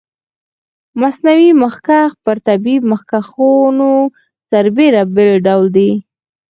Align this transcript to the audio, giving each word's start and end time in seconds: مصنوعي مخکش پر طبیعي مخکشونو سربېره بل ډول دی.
مصنوعي 1.01 1.49
مخکش 1.63 2.11
پر 2.23 2.37
طبیعي 2.47 2.77
مخکشونو 2.91 3.91
سربېره 4.49 5.03
بل 5.15 5.29
ډول 5.45 5.65
دی. 5.75 5.91